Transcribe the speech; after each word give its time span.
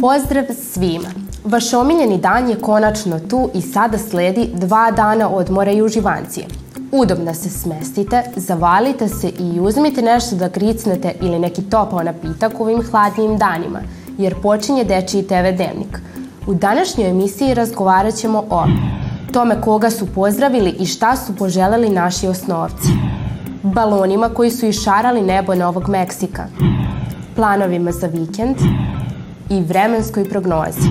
Pozdrav 0.00 0.44
svima! 0.62 1.08
Vaš 1.44 1.74
omiljeni 1.74 2.18
dan 2.18 2.48
je 2.48 2.60
konačno 2.60 3.20
tu 3.20 3.50
i 3.54 3.60
sada 3.60 3.98
sledi 3.98 4.50
dva 4.54 4.90
dana 4.90 5.28
odmora 5.28 5.72
i 5.72 5.82
uživancije. 5.82 6.46
Udobno 6.92 7.34
se 7.34 7.50
smestite, 7.50 8.22
zavalite 8.36 9.08
se 9.08 9.28
i 9.28 9.60
uzmite 9.60 10.02
nešto 10.02 10.36
da 10.36 10.48
gricnete 10.48 11.12
ili 11.20 11.38
neki 11.38 11.62
topao 11.62 12.02
napitak 12.02 12.60
u 12.60 12.62
ovim 12.62 12.82
hladnijim 12.90 13.38
danima, 13.38 13.80
jer 14.18 14.42
počinje 14.42 14.84
Dečiji 14.84 15.22
TV 15.22 15.56
Dnevnik. 15.56 15.98
U 16.46 16.54
današnjoj 16.54 17.10
emisiji 17.10 17.54
razgovarat 17.54 18.14
ćemo 18.14 18.44
o 18.50 18.64
tome 19.32 19.60
koga 19.60 19.90
su 19.90 20.06
pozdravili 20.14 20.70
i 20.70 20.86
šta 20.86 21.16
su 21.16 21.36
poželeli 21.36 21.90
naši 21.90 22.28
osnovci, 22.28 22.88
balonima 23.62 24.28
koji 24.28 24.50
su 24.50 24.66
išarali 24.66 25.22
nebo 25.22 25.54
Novog 25.54 25.88
Meksika, 25.88 26.46
planovima 27.36 27.92
za 27.92 28.06
vikend 28.06 28.56
i 29.50 29.60
vremenskoj 29.60 30.28
prognozi. 30.28 30.88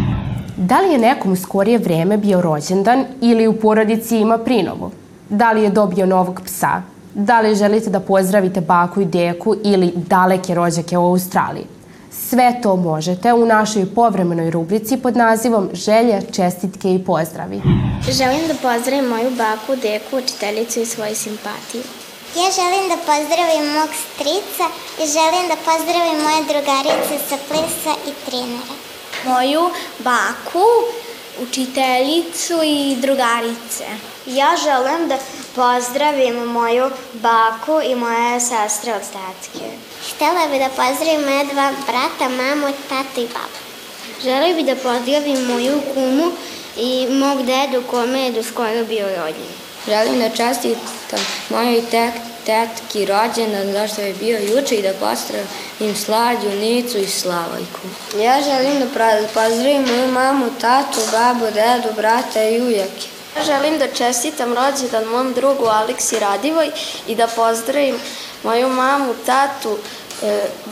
Da 0.57 0.79
li 0.79 0.91
je 0.91 0.97
nekom 0.97 1.31
u 1.31 1.35
skorije 1.35 1.77
vreme 1.77 2.17
bio 2.17 2.41
rođendan 2.41 3.05
ili 3.21 3.47
u 3.47 3.59
porodici 3.59 4.17
ima 4.17 4.37
prinovu? 4.37 4.91
Da 5.29 5.51
li 5.51 5.63
je 5.63 5.69
dobio 5.69 6.05
novog 6.05 6.41
psa? 6.45 6.81
Da 7.13 7.41
li 7.41 7.55
želite 7.55 7.89
da 7.89 7.99
pozdravite 7.99 8.61
baku 8.61 9.01
i 9.01 9.05
deku 9.05 9.55
ili 9.63 9.93
daleke 9.95 10.55
rođake 10.55 10.97
u 10.97 11.05
Australiji? 11.05 11.65
Sve 12.11 12.59
to 12.63 12.75
možete 12.75 13.33
u 13.33 13.45
našoj 13.45 13.85
povremenoj 13.95 14.51
rubrici 14.51 14.97
pod 14.97 15.17
nazivom 15.17 15.69
Želje, 15.73 16.21
čestitke 16.31 16.95
i 16.95 17.03
pozdravi. 17.03 17.61
Želim 18.11 18.47
da 18.47 18.53
pozdravim 18.53 19.05
moju 19.05 19.29
baku, 19.37 19.81
deku, 19.81 20.17
učiteljicu 20.17 20.79
i 20.79 20.85
svoju 20.85 21.15
simpatiju. 21.15 21.81
Ja 22.35 22.51
želim 22.51 22.89
da 22.89 22.97
pozdravim 22.97 23.73
mog 23.73 23.89
strica 24.05 24.65
i 25.03 25.07
želim 25.07 25.47
da 25.47 25.55
pozdravim 25.55 26.19
moje 26.23 26.43
drugarice 26.43 27.25
sa 27.29 27.37
plesa 27.47 27.93
i 28.07 28.11
trenera. 28.25 28.75
Moju 29.25 29.69
baku, 29.99 30.65
učiteljicu 31.41 32.53
i 32.63 32.95
drugarice. 32.95 33.85
Ja 34.25 34.55
želim 34.63 35.07
da 35.07 35.17
pozdravim 35.55 36.35
moju 36.35 36.89
baku 37.13 37.81
i 37.83 37.95
moje 37.95 38.39
sestre 38.39 38.93
od 38.93 39.01
statke. 39.03 39.65
Htela 40.09 40.47
bi 40.47 40.59
da 40.59 40.69
pozdravim 40.69 41.21
moje 41.21 41.45
dva 41.45 41.71
brata, 41.87 42.29
mamu, 42.29 42.67
tatu 42.89 43.21
i 43.21 43.27
babu. 43.27 43.59
Želim 44.23 44.55
bi 44.55 44.63
da 44.63 44.75
pozdravim 44.75 45.45
moju 45.45 45.81
kumu 45.93 46.31
i 46.77 47.07
mog 47.09 47.43
dedu 47.43 47.83
kome 47.91 48.21
je 48.21 48.31
do 48.31 48.43
skoro 48.43 48.85
bio 48.85 49.07
rođen. 49.07 49.66
Želim 49.87 50.19
da 50.19 50.29
čestitam 50.29 51.19
mojoj 51.49 51.81
tek, 51.91 52.13
tetki 52.45 53.05
rođendan 53.05 53.71
zašto 53.71 54.01
je 54.01 54.13
bio 54.13 54.39
juče 54.39 54.75
i 54.75 54.81
da 54.81 54.93
pozdravim 54.93 55.95
Slađu, 56.05 56.49
Nicu 56.59 56.97
i 56.97 57.07
Slavojku. 57.07 57.79
Ja 58.19 58.41
želim 58.41 58.79
da 58.79 58.85
pozdravim 59.33 59.81
moju 59.81 60.07
mamu, 60.07 60.45
tatu, 60.61 60.99
babu, 61.11 61.45
dedu, 61.45 61.95
brata 61.95 62.43
i 62.43 62.61
ujake. 62.61 63.07
Ja 63.37 63.43
želim 63.43 63.79
da 63.79 63.87
čestitam 63.87 64.53
rođendan 64.53 65.05
mom 65.05 65.33
drugu 65.33 65.65
Aleksi 65.65 66.19
Radivoj 66.19 66.71
i 67.07 67.15
da 67.15 67.27
pozdravim 67.27 67.95
moju 68.43 68.69
mamu, 68.69 69.13
tatu, 69.25 69.77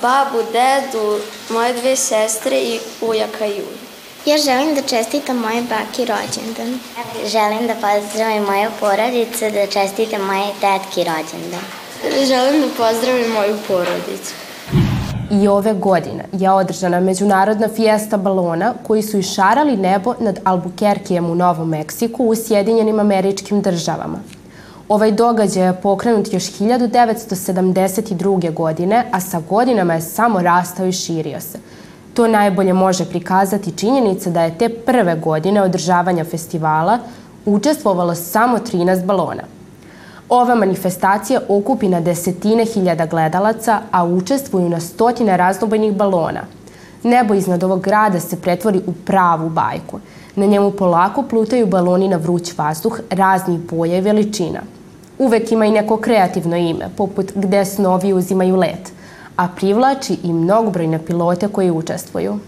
babu, 0.02 0.44
dedu, 0.52 1.20
moje 1.50 1.74
dve 1.74 1.96
sestre 1.96 2.58
i 2.58 2.80
ujaka 3.02 3.46
i 3.46 3.52
ujaka. 3.52 3.85
Ja 4.26 4.38
želim 4.38 4.76
da 4.76 4.82
čestitam 4.82 5.38
moje 5.38 5.62
baki 5.62 6.06
rođendan. 6.06 6.80
Želim 7.26 7.68
da 7.68 7.74
pozdravim 7.74 8.44
moju 8.44 8.70
porodicu, 8.80 9.46
da 9.54 9.68
čestitam 9.68 10.22
moje 10.22 10.46
tetki 10.62 11.04
rođendan. 11.04 11.62
Želim 12.28 12.62
da 12.62 12.68
pozdravim 12.78 13.32
moju 13.32 13.56
porodicu. 13.68 14.34
I 15.32 15.48
ove 15.48 15.74
godine 15.74 16.26
je 16.32 16.52
održana 16.52 17.00
međunarodna 17.00 17.68
fijesta 17.76 18.18
balona 18.18 18.74
koji 18.88 19.02
su 19.02 19.18
išarali 19.18 19.78
nebo 19.78 20.14
nad 20.20 20.40
Albuquerquejem 20.44 21.32
u 21.32 21.36
Novom 21.36 21.70
Meksiku 21.70 22.26
u 22.26 22.36
Sjedinjenim 22.36 23.00
američkim 23.00 23.62
državama. 23.62 24.20
Ovaj 24.90 25.12
događaj 25.12 25.66
je 25.66 25.82
pokrenut 25.82 26.34
još 26.34 26.44
1972. 26.44 28.54
godine, 28.54 29.06
a 29.12 29.20
sa 29.20 29.42
godinama 29.50 29.94
je 29.94 30.02
samo 30.02 30.42
rastao 30.42 30.86
i 30.86 30.92
širio 30.92 31.42
se. 31.42 31.60
To 32.16 32.28
najbolje 32.28 32.74
može 32.74 33.06
prikazati 33.06 33.72
činjenica 33.78 34.30
da 34.30 34.42
je 34.42 34.58
te 34.58 34.70
prve 34.70 35.16
godine 35.16 35.62
održavanja 35.62 36.24
festivala 36.24 37.00
učestvovalo 37.46 38.16
samo 38.16 38.58
13 38.58 39.06
balona. 39.06 39.44
Ova 40.30 40.56
manifestacija 40.56 41.42
okupi 41.50 41.88
na 41.88 42.00
desetine 42.00 42.66
hiljada 42.66 43.06
gledalaca, 43.06 43.80
a 43.92 44.06
učestvuju 44.06 44.70
na 44.70 44.80
stotine 44.80 45.38
raznobojnih 45.38 45.94
balona. 45.94 46.42
Nebo 47.04 47.34
iznad 47.34 47.64
ovog 47.64 47.82
grada 47.82 48.20
se 48.20 48.42
pretvori 48.42 48.82
u 48.88 48.94
pravu 48.94 49.50
bajku. 49.50 50.00
Na 50.36 50.46
njemu 50.46 50.72
polako 50.72 51.24
plutaju 51.24 51.68
baloni 51.68 52.08
na 52.08 52.18
vruć 52.18 52.58
vazduh 52.58 53.00
raznih 53.10 53.60
boja 53.60 53.98
i 53.98 54.02
veličina. 54.02 54.60
Uvek 55.20 55.52
ima 55.52 55.66
i 55.66 55.72
neko 55.72 55.98
kreativno 55.98 56.56
ime, 56.56 56.90
poput 56.98 57.32
Gde 57.36 57.66
snovi 57.66 58.14
uzimaju 58.14 58.56
let– 58.56 58.92
a 59.36 59.48
privlači 59.48 60.18
i 60.24 60.34
mnogobrojne 60.34 61.06
pilote 61.06 61.48
koji 61.48 61.72
učestvuju. 61.72 62.40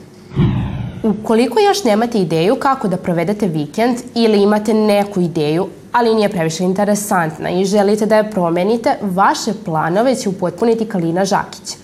Ukoliko 1.03 1.59
još 1.59 1.84
nemate 1.84 2.20
ideju 2.20 2.56
kako 2.56 2.88
da 2.88 2.98
provedete 2.98 3.48
vikend 3.48 3.98
ili 4.16 4.44
imate 4.44 4.74
neku 4.74 5.22
ideju, 5.22 5.68
ali 5.92 6.16
nije 6.16 6.30
previše 6.30 6.64
interesantna 6.64 7.50
i 7.50 7.66
želite 7.66 8.06
da 8.06 8.18
je 8.18 8.31
promenite, 8.31 8.96
vaše 9.02 9.52
planove 9.66 10.16
će 10.16 10.30
upotpuniti 10.30 10.86
Kalina 10.86 11.25
Žakić. 11.25 11.78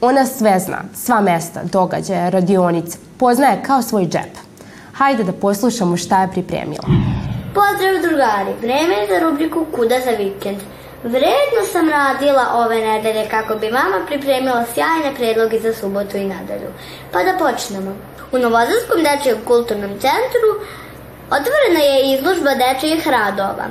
Ona 0.00 0.26
sve 0.26 0.58
zna, 0.58 0.78
sva 0.94 1.20
mesta, 1.20 1.60
događaje, 1.72 2.30
radionice, 2.30 2.98
poznaje 3.16 3.62
kao 3.62 3.82
svoj 3.82 4.06
džep. 4.06 4.38
Hajde 4.92 5.24
da 5.24 5.32
poslušamo 5.32 5.96
šta 5.96 6.22
je 6.22 6.30
pripremila. 6.32 6.84
Pozdrav 7.54 8.02
drugari, 8.02 8.58
vreme 8.60 8.94
je 8.94 9.06
za 9.08 9.28
rubriku 9.28 9.66
Kuda 9.74 9.94
za 10.04 10.10
vikend– 10.10 10.58
Vredno 11.02 11.62
sam 11.72 11.90
radila 11.90 12.46
ove 12.54 12.76
nedelje 12.76 13.28
kako 13.30 13.54
bi 13.54 13.70
mama 13.70 14.06
pripremila 14.06 14.64
sjajne 14.74 15.14
predloge 15.16 15.58
za 15.58 15.74
subotu 15.74 16.16
i 16.16 16.24
nedelju. 16.24 16.70
Pa 17.12 17.22
da 17.22 17.38
počnemo. 17.38 17.96
U 18.32 18.38
Novozarskom 18.38 19.02
dečjem 19.02 19.44
kulturnom 19.44 19.90
centru 19.90 20.50
otvorena 21.30 21.80
je 21.80 22.14
izložba 22.14 22.50
dečijih 22.54 23.08
radova. 23.08 23.66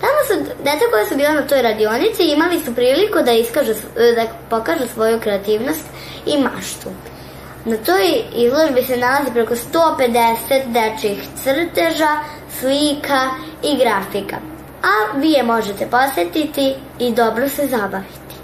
Tamo 0.00 0.20
su 0.26 0.54
deca 0.64 0.84
koja 0.90 1.06
su 1.06 1.16
bila 1.16 1.32
na 1.32 1.46
toj 1.46 1.62
radionici 1.62 2.22
imali 2.22 2.60
su 2.64 2.74
priliku 2.74 3.18
da, 3.24 3.32
iskažu, 3.32 3.72
da 3.94 4.26
pokažu 4.50 4.86
svoju 4.94 5.20
kreativnost 5.20 5.84
i 6.26 6.38
maštu. 6.38 6.88
Na 7.64 7.76
toj 7.76 8.22
izložbi 8.34 8.82
se 8.82 8.96
nalazi 8.96 9.32
preko 9.32 9.54
150 9.54 10.62
dečjih 10.66 11.22
crteža, 11.42 12.16
slika 12.60 13.30
i 13.62 13.76
grafika 13.76 14.36
a 14.82 15.18
vi 15.18 15.30
je 15.30 15.42
možete 15.42 15.86
posetiti 15.86 16.74
i 16.98 17.14
dobro 17.14 17.48
se 17.48 17.66
zabaviti. 17.66 18.34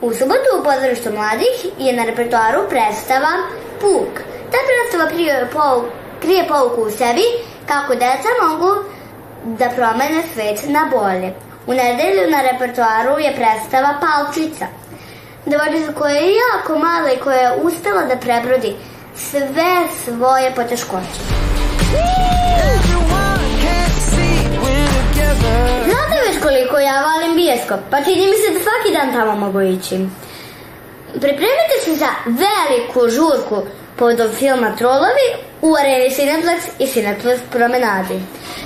U 0.00 0.12
subotu 0.12 0.50
u 0.60 0.64
pozorištu 0.64 1.12
mladih 1.12 1.56
je 1.78 1.92
na 1.92 2.04
repertoaru 2.04 2.68
predstava 2.68 3.32
Puk. 3.80 4.14
Ta 4.50 4.58
predstava 4.68 5.10
krije, 5.10 5.48
pou, 5.52 5.82
krije 6.20 6.48
pouku 6.48 6.82
u 6.82 6.90
sebi 6.90 7.24
kako 7.68 7.94
deca 7.94 8.30
mogu 8.42 8.70
da 9.44 9.68
promene 9.68 10.22
svet 10.34 10.60
na 10.68 10.88
bolje. 10.90 11.32
U 11.66 11.74
nedelju 11.74 12.30
na 12.30 12.42
repertoaru 12.42 13.18
je 13.18 13.36
predstava 13.36 13.94
Palčica. 14.00 14.66
Devojčica 15.46 15.92
koja 15.92 16.14
je 16.14 16.34
jako 16.34 16.78
mala 16.78 17.12
i 17.12 17.20
koja 17.24 17.38
je 17.38 17.56
ustala 17.62 18.02
da 18.02 18.16
prebrodi 18.16 18.76
sve 19.14 19.88
svoje 20.04 20.54
poteškoće. 20.54 21.43
Znate 25.88 26.16
već 26.26 26.42
koliko 26.42 26.78
ja 26.78 26.96
volim 27.08 27.36
bioskop, 27.36 27.80
pa 27.90 28.02
čini 28.02 28.26
mi 28.26 28.36
se 28.42 28.52
da 28.54 28.60
svaki 28.64 28.90
dan 28.96 29.12
tamo 29.12 29.36
mogu 29.46 29.60
ići. 29.60 29.96
Pripremite 31.12 31.76
se 31.84 31.94
za 31.94 32.10
veliku 32.26 33.08
žurku 33.16 33.62
povodom 33.96 34.30
filma 34.32 34.76
Trolovi 34.76 35.28
u 35.62 35.74
areni 35.80 36.10
Cineplex 36.10 36.60
i 36.78 36.86
Cineplex 36.86 37.38
promenadi. 37.50 38.20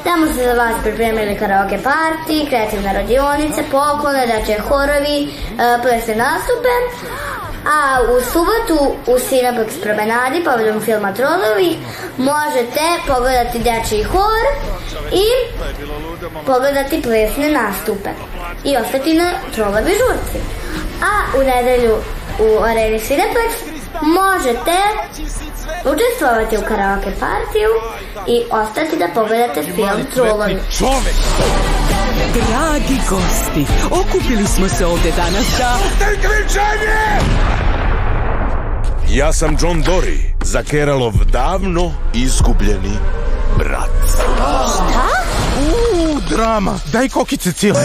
Tamo 0.04 0.26
su 0.26 0.32
za 0.32 0.52
vas 0.52 0.74
pripremili 0.82 1.38
karaoke 1.38 1.78
party, 1.84 2.48
kreativne 2.48 2.92
radionice, 2.92 3.62
poklone, 3.70 4.26
dače 4.26 4.60
horovi, 4.68 5.18
e, 5.22 5.28
plesne 5.82 6.14
nastupe, 6.14 6.74
a 7.66 8.00
u 8.02 8.20
subotu 8.20 8.96
u 9.06 9.18
Cineplex 9.18 9.80
promenadi 9.82 10.44
povodom 10.44 10.80
filma 10.80 11.12
Trolovi 11.12 11.78
možete 12.16 12.80
pogledati 13.06 13.58
dečiji 13.58 14.02
hor 14.02 14.44
i 15.12 15.26
pogledati 16.46 17.02
plesne 17.02 17.50
nastupe 17.50 18.10
i 18.64 18.76
ostati 18.76 19.14
na 19.14 19.30
Trolovi 19.54 19.90
žurci. 19.90 20.38
A 21.02 21.38
u 21.38 21.42
nedelju 21.42 21.96
u 22.38 22.62
areni 22.62 23.00
Cineplex 23.00 23.50
možete 24.02 24.76
učestvovati 25.84 26.56
u 26.56 26.62
karaoke 26.68 27.10
partiju 27.20 27.70
i 28.26 28.42
ostati 28.50 28.96
da 28.96 29.08
pogledate 29.14 29.62
film 29.62 30.06
Trolovi. 30.14 30.58
Dragi 32.34 33.00
gosti, 33.08 33.66
okupili 33.90 34.46
smo 34.46 34.68
se 34.68 34.86
ovde 34.86 35.12
danas 35.16 35.46
da... 35.58 35.78
Ja 39.10 39.32
sam 39.32 39.56
John 39.60 39.82
Dory, 39.82 40.18
za 40.44 40.62
Keralov 40.62 41.12
davno 41.32 41.92
izgubljeni 42.14 42.98
brat. 43.58 43.90
Šta? 44.08 45.08
Uuu, 45.60 46.20
drama. 46.30 46.78
Daj 46.92 47.08
kokice 47.08 47.52
cile. 47.52 47.80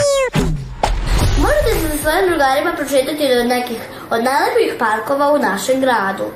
Možete 1.38 1.80
se 1.82 1.98
sa 1.98 2.02
svojim 2.02 2.30
drugarima 2.30 2.74
pročitati 2.78 3.36
do 3.36 3.44
nekih 3.44 3.78
od 4.10 4.24
najlepih 4.24 4.74
parkova 4.80 5.32
u 5.32 5.38
našem 5.38 5.82
gradu. 5.82 6.28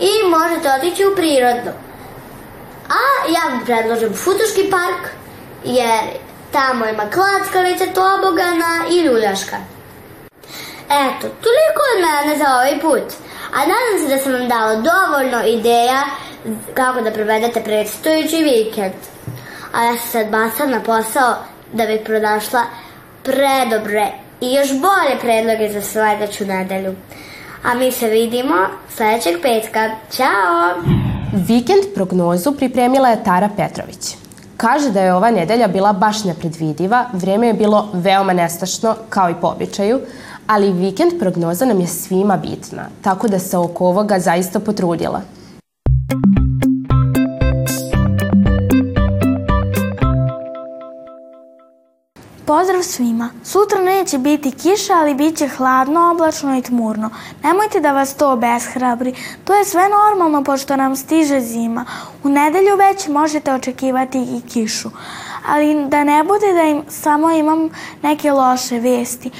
I 0.00 0.10
možete 0.30 0.68
otići 0.78 1.04
u 1.04 1.16
prirodno. 1.16 1.72
A 2.88 3.00
ja 3.34 3.54
vam 3.54 3.64
predložim 3.64 4.14
Futoški 4.14 4.70
park, 4.70 5.12
jer 5.64 6.00
tamo 6.52 6.86
ima 6.86 7.04
klackalice, 7.10 7.86
tobogana 7.86 8.72
i 8.90 9.00
ljuljaška. 9.00 9.56
Eto, 10.90 11.26
toliko 11.44 11.80
od 11.92 11.98
mene 12.06 12.38
za 12.38 12.54
ovaj 12.54 12.80
put. 12.80 13.12
A 13.54 13.58
nadam 13.58 13.94
se 14.00 14.16
da 14.16 14.18
sam 14.22 14.32
vam 14.32 14.48
dala 14.48 14.74
dovoljno 14.74 15.58
ideja 15.58 16.02
kako 16.74 17.00
da 17.00 17.10
provedete 17.10 17.60
predstojući 17.60 18.36
vikend. 18.36 18.92
A 19.72 19.84
ja 19.84 19.96
se 19.96 20.08
sad 20.08 20.30
bacam 20.30 20.70
na 20.70 20.80
posao 20.80 21.34
da 21.72 21.86
bih 21.86 22.00
pronašla 22.04 22.62
predobre 23.22 24.06
i 24.40 24.54
još 24.54 24.68
bolje 24.72 25.20
predloge 25.20 25.72
za 25.72 25.82
sledeću 25.82 26.44
nedelju. 26.46 26.94
A 27.64 27.74
mi 27.74 27.92
se 27.92 28.08
vidimo 28.08 28.54
sledećeg 28.96 29.42
petka. 29.42 29.90
Ćao! 30.10 30.82
Vikend 31.32 31.84
prognozu 31.94 32.52
pripremila 32.52 33.08
je 33.08 33.24
Tara 33.24 33.48
Petrović. 33.56 34.27
Kaže 34.58 34.90
da 34.90 35.00
je 35.00 35.14
ova 35.14 35.30
nedelja 35.30 35.68
bila 35.68 35.92
baš 35.92 36.24
nepredvidiva, 36.24 37.04
vreme 37.12 37.46
je 37.46 37.54
bilo 37.54 37.88
veoma 37.92 38.32
nestašno, 38.32 38.94
kao 39.08 39.30
i 39.30 39.34
po 39.40 39.46
običaju, 39.46 40.00
ali 40.46 40.72
vikend 40.72 41.12
prognoza 41.18 41.64
nam 41.64 41.80
je 41.80 41.86
svima 41.86 42.36
bitna, 42.36 42.88
tako 43.02 43.28
da 43.28 43.38
se 43.38 43.58
oko 43.58 43.86
ovoga 43.86 44.18
zaista 44.18 44.60
potrudila. 44.60 45.20
Pozdrav 52.48 52.82
svima! 52.82 53.30
Sutra 53.44 53.80
neće 53.82 54.18
biti 54.18 54.50
kiša, 54.50 54.92
ali 54.94 55.14
bit 55.14 55.36
će 55.36 55.48
hladno, 55.48 56.10
oblačno 56.10 56.58
i 56.58 56.62
tmurno. 56.62 57.10
Nemojte 57.42 57.80
da 57.80 57.92
vas 57.92 58.14
to 58.14 58.32
obeshrabri. 58.32 59.14
To 59.44 59.54
je 59.54 59.64
sve 59.64 59.82
normalno 59.88 60.44
pošto 60.44 60.76
nam 60.76 60.96
stiže 60.96 61.40
zima. 61.40 61.84
U 62.24 62.28
nedelju 62.28 62.76
već 62.76 63.08
možete 63.08 63.54
očekivati 63.54 64.18
i 64.18 64.40
kišu. 64.48 64.90
Ali 65.48 65.86
da 65.88 66.04
ne 66.04 66.24
bude 66.24 66.52
da 66.52 66.62
im 66.62 66.82
samo 66.88 67.30
imam 67.30 67.68
neke 68.02 68.32
loše 68.32 68.78
vesti. 68.78 69.30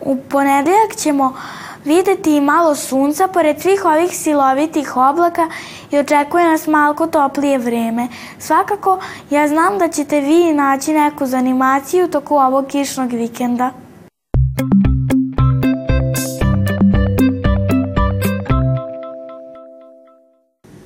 U 0.00 0.16
ponedeljak 0.16 0.96
ćemo 0.96 1.34
videti 1.84 2.36
i 2.36 2.40
malo 2.40 2.74
sunca 2.74 3.28
pored 3.28 3.60
svih 3.60 3.84
ovih 3.84 4.10
silovitih 4.16 4.96
oblaka 4.96 5.48
i 5.90 5.98
očekuje 5.98 6.44
nas 6.44 6.66
malko 6.66 7.06
toplije 7.06 7.58
vreme. 7.58 8.08
Svakako, 8.38 8.98
ja 9.30 9.48
znam 9.48 9.78
da 9.78 9.88
ćete 9.88 10.20
vi 10.20 10.52
naći 10.52 10.92
neku 10.92 11.26
zanimaciju 11.26 12.08
toku 12.08 12.34
ovog 12.34 12.66
kišnog 12.66 13.12
vikenda. 13.12 13.70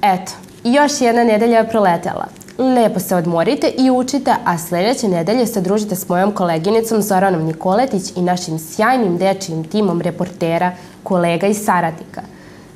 Eto, 0.02 0.32
još 0.64 1.00
jedna 1.00 1.24
nedelja 1.24 1.58
je 1.58 1.68
proletela. 1.68 2.41
Lepo 2.58 3.00
se 3.00 3.16
odmorite 3.16 3.72
i 3.78 3.90
učite, 3.90 4.34
a 4.44 4.58
sledeće 4.58 5.08
nedelje 5.08 5.46
se 5.46 5.60
družite 5.60 5.96
s 5.96 6.08
mojom 6.08 6.32
koleginicom 6.32 7.02
Zoranom 7.02 7.42
Nikoletić 7.42 8.12
i 8.16 8.22
našim 8.22 8.58
sjajnim 8.58 9.18
dečijim 9.18 9.64
timom 9.64 10.00
reportera, 10.00 10.72
kolega 11.02 11.46
i 11.46 11.54
saradnika. 11.54 12.22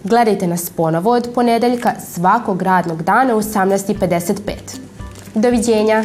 Gledajte 0.04 0.46
nas 0.46 0.70
ponovo 0.70 1.10
od 1.10 1.28
ponedeljka 1.34 1.92
svakog 2.14 2.62
radnog 2.62 3.02
dana 3.02 3.36
u 3.36 3.40
18.55. 3.40 4.36
Doviđenja! 5.34 6.04